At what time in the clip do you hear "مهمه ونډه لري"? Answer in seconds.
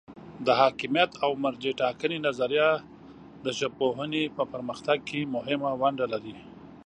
5.35-6.35